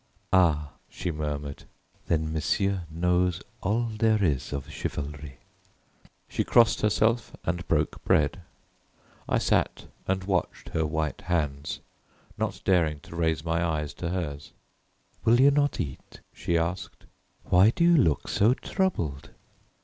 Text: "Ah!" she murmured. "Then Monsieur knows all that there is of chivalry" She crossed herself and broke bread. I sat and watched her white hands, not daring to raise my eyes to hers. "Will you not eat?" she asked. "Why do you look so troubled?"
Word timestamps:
"Ah!" 0.33 0.71
she 0.89 1.11
murmured. 1.11 1.65
"Then 2.07 2.33
Monsieur 2.33 2.85
knows 2.89 3.39
all 3.61 3.83
that 3.83 3.99
there 3.99 4.23
is 4.23 4.51
of 4.51 4.67
chivalry" 4.71 5.37
She 6.27 6.43
crossed 6.43 6.81
herself 6.81 7.35
and 7.45 7.67
broke 7.67 8.03
bread. 8.03 8.41
I 9.29 9.37
sat 9.37 9.85
and 10.07 10.23
watched 10.23 10.69
her 10.69 10.87
white 10.87 11.21
hands, 11.21 11.81
not 12.35 12.61
daring 12.65 12.99
to 13.01 13.15
raise 13.15 13.45
my 13.45 13.63
eyes 13.63 13.93
to 14.01 14.09
hers. 14.09 14.53
"Will 15.23 15.39
you 15.39 15.51
not 15.51 15.79
eat?" 15.79 16.19
she 16.33 16.57
asked. 16.57 17.05
"Why 17.43 17.69
do 17.69 17.83
you 17.83 17.95
look 17.95 18.27
so 18.27 18.55
troubled?" 18.55 19.29